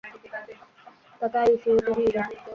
তাকে 1.19 1.37
আইসিইউতে 1.43 1.91
নিয়ে 1.97 2.11
যাও। 2.15 2.29